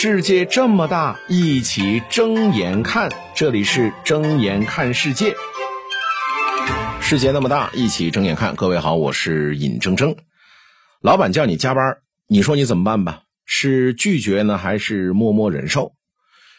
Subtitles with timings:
[0.00, 3.10] 世界这么大，一起睁眼看。
[3.34, 5.34] 这里是睁眼看世界。
[7.00, 8.54] 世界那么大，一起睁眼看。
[8.54, 10.16] 各位好，我是尹铮铮。
[11.00, 11.96] 老板叫你加班，
[12.28, 13.22] 你说你怎么办吧？
[13.44, 15.94] 是拒绝呢，还是默默忍受？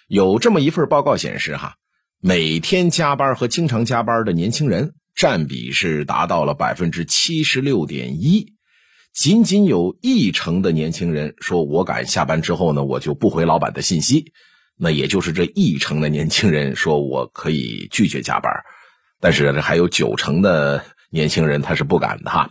[0.09, 1.75] 有这么一份报告显示，哈，
[2.19, 8.55] 每天加班和经常加班的年轻人占比是达到了百分之七十六点一。
[9.13, 14.31] 仅仅有一成的年轻人说：“我敢下班之后呢，我就不回老板的信息。”
[14.81, 18.53] 那也就是这一成的年轻人说：“我可以拒绝加班。”
[19.19, 22.49] 但是还有九成的年轻人他是不敢的哈。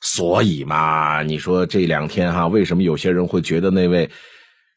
[0.00, 4.10] 所以嘛，你说这两天哈，为什么有些人会觉得那位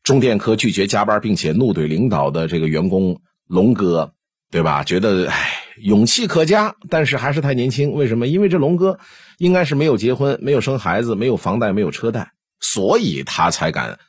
[0.03, 4.13] 中电科拒绝加班并且怒怼领导的这个员工龙哥，
[4.51, 4.84] 对吧？
[4.84, 5.54] 觉得唉。
[5.81, 7.91] 勇气可嘉，但是还是太年轻。
[7.91, 8.27] 为什么？
[8.27, 8.97] 因为这龙哥
[9.38, 13.99] 应该是没有结婚、没有生孩子、没有房贷、没有车贷，所以他才敢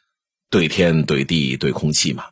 [0.49, 2.27] 对天、对地、对空气嘛。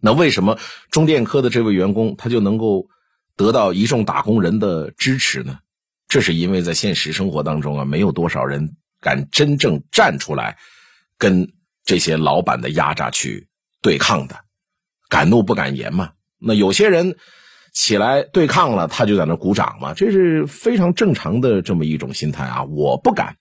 [0.00, 0.58] 那为什么
[0.90, 2.88] 中电科的这位员工他就能够
[3.36, 5.58] 得到一众打工人的支持呢？
[6.06, 10.58] 这是因为在现实生活当中啊，没有多少人敢真正站出来
[11.18, 11.52] 跟
[11.84, 13.48] 这些老板的压榨去
[13.82, 14.36] 对抗的，
[15.08, 16.12] 敢怒不敢言嘛。
[16.38, 17.16] 那有些人。
[17.74, 22.64] 起来对抗了，他就在那鼓掌嘛，这是非常正常的这么一种心态啊。
[22.64, 23.36] 我不敢，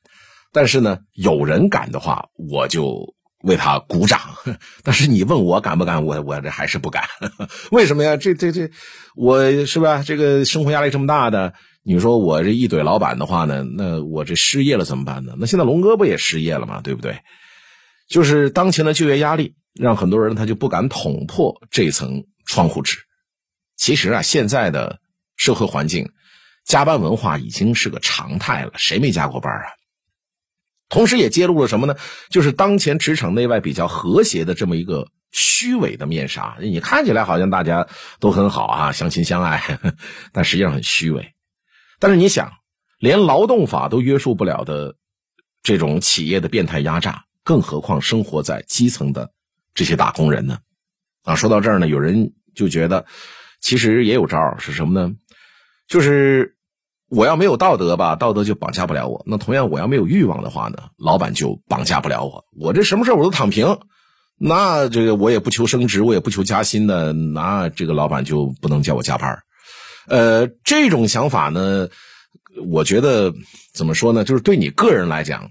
[0.51, 4.19] 但是呢，有人敢的话，我就为他鼓掌。
[4.83, 7.03] 但是你问我敢不敢，我我这还是不敢。
[7.71, 8.17] 为什么呀？
[8.17, 8.71] 这这这，
[9.15, 10.03] 我是吧？
[10.03, 11.53] 这个生活压力这么大的，
[11.83, 15.35] 你说我这一怼老板的话呢，那我这失业了怎么办呢？
[15.37, 16.81] 那现在龙哥不也失业了吗？
[16.83, 17.19] 对不对？
[18.09, 22.97] 就是当前的就业压力，让很多人他就不敢捅破这层窗户纸。
[23.75, 24.99] 其实啊，现在的
[25.35, 26.11] 社会环境，
[26.65, 28.71] 加班文化已经是个常态了。
[28.77, 29.65] 谁没加过班啊？
[30.89, 31.95] 同时也揭露了什么呢？
[32.29, 36.55] 就是当前职场内外比较和谐的这么一个虚伪的面纱。
[36.59, 37.87] 你看起来好像大家
[38.19, 39.79] 都很好啊，相亲相爱，
[40.31, 41.33] 但实际上很虚伪。
[41.99, 42.51] 但是你想，
[42.99, 44.95] 连劳动法都约束不了的
[45.63, 49.31] 这种企业的变态压榨，更何况生活在基层的
[49.73, 50.59] 这些打工人呢？
[51.23, 53.05] 啊，说到这儿呢，有人就觉得。
[53.63, 55.09] 其实也有招是什么呢？
[55.87, 56.53] 就是
[57.09, 59.23] 我要没有道德吧，道德就绑架不了我。
[59.25, 62.43] 那同样，我要没有欲望的话呢，老板就绑架不了我。
[62.59, 63.65] 我这什么事我都躺平，
[64.37, 69.33] 那这个我也不求升职，我也不求加薪的，那这个老板就不能叫我加班
[70.07, 71.87] 呃，这种想法呢，
[72.65, 73.33] 我觉得
[73.73, 74.25] 怎么说呢？
[74.25, 75.49] 就是对你个人来讲，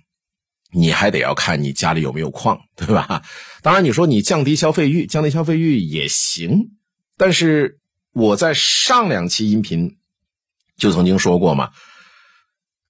[0.70, 3.22] 你还得要看你家里有没有矿，对吧？
[3.62, 6.70] 当然，你说你降低消费欲，降低消费欲也行，
[7.16, 7.78] 但是。
[8.12, 9.96] 我在上两期音频
[10.76, 11.70] 就曾经说过嘛，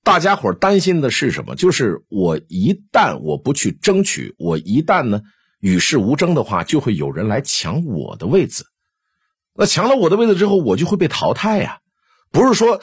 [0.02, 1.54] 大家伙担心的是什么？
[1.54, 5.22] 就是我一旦我不去争取，我一旦呢
[5.60, 8.66] 与世无争的话，就会有人来抢我的位子。
[9.54, 11.78] 那抢了我的位子之后，我就会被淘汰呀。
[12.32, 12.80] 不是说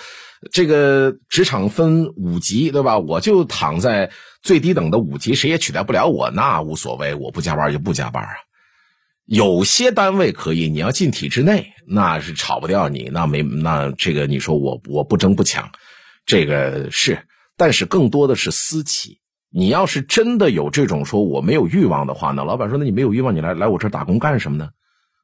[0.52, 3.00] 这个职场分五级，对吧？
[3.00, 4.12] 我就躺在
[4.42, 8.30] 最低等的五级，谁也取代不了我，那无所谓，我不加班就不加班啊。
[9.30, 15.72] 有些单位可以，你要进体制内，那是炒不掉你，那没那这个你说我我不争不抢，
[16.26, 19.20] 这个是，但是更多的是私企。
[19.52, 24.70] 你要是真的有这种说我没有欲望的话呢，老板说那你没有欲望，你来来我这打工干什么呢？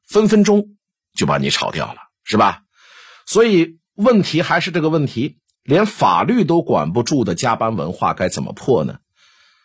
[0.07, 0.75] 分分钟
[1.15, 2.61] 就把你炒掉了，是吧？
[3.25, 8.99] 所以问题还是这个问题，连法律都管不住的加班文化该怎么破呢？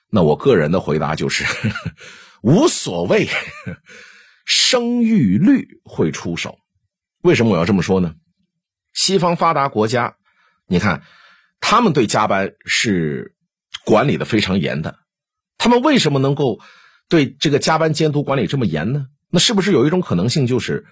[0.08, 1.44] 那我个人的回答就是
[2.40, 3.28] 无所谓。
[4.44, 6.58] 生育率会出手，
[7.22, 8.14] 为什么我要这么说呢？
[8.92, 10.16] 西方发达国家，
[10.66, 11.02] 你看，
[11.60, 13.34] 他们对加班是
[13.84, 14.98] 管理的非常严的。
[15.58, 16.58] 他们为什么能够
[17.08, 19.06] 对这个加班监督管理这么严呢？
[19.30, 20.86] 那是不是有一种可能性，就是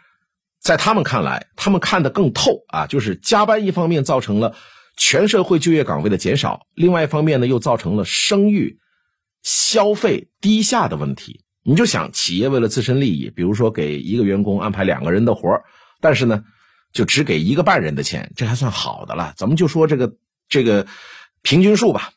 [0.60, 2.86] 在他们看来，他们看得更透啊？
[2.86, 4.54] 就是加班一方面造成了
[4.96, 8.78] 全社会就业岗位的减少，另外一方面呢，又造成了生育
[9.42, 11.44] 消费低下的问题。
[11.68, 15.60] 你就想企业为了自身利益，比如说给一个员工安排两个人的活
[16.00, 16.44] 但是呢，
[16.94, 19.34] 就只给一个半人的钱，这还算好的了。
[19.36, 20.14] 咱们就说这个
[20.48, 20.86] 这个
[21.42, 22.12] 平均数吧。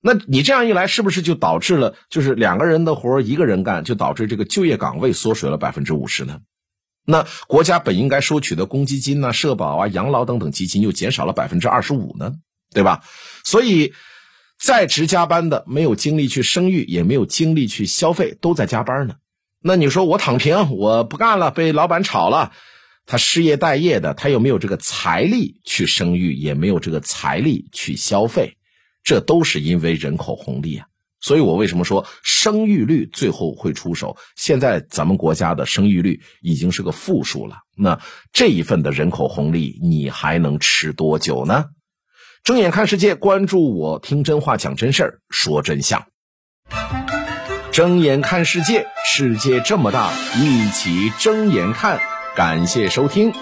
[0.00, 6.40] 那你这样一来，是不是就导致了就是两个人的活一个人干，就导致这个就业岗位缩水了百分之五十呢？
[7.04, 12.32] 那国家本应该收取的公积金啊、社保啊、养老等等基金又减少了百分之二十五呢？
[12.74, 13.04] 对吧？
[13.44, 13.92] 所以。
[14.60, 19.14] 在职加班的没有精力去生育，也没有精力去消费，都在加班呢。
[19.62, 22.52] 那你说我躺平，我不干了，被老板炒了，
[23.06, 28.56] 他失业待业的，他又没有这个财力去生育，也没有这个财力去消费，
[29.04, 30.86] 这都是因为人口红利啊。
[31.20, 34.16] 所以我为什么说生育率最后会出手？
[34.36, 38.00] 现在咱们国家的生育率已经是个负数了，那
[38.32, 41.66] 这一份的人口红利你还能吃多久呢？
[42.44, 46.06] 睁眼看世界，关注我，听真话，讲真事儿，说真相。
[47.72, 52.00] 睁眼看世界，世界这么大，一起睁眼看。
[52.34, 53.32] 感谢收听。